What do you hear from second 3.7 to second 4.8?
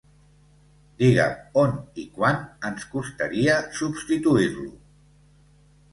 substituir-lo?